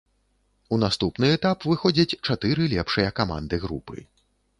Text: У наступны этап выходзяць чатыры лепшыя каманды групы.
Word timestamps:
У 0.77 0.77
наступны 0.83 1.27
этап 1.37 1.67
выходзяць 1.71 2.17
чатыры 2.27 2.63
лепшыя 2.73 3.13
каманды 3.21 3.61
групы. 3.67 3.97